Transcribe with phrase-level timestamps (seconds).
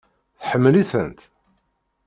[0.41, 1.19] Tḥemmel-itent?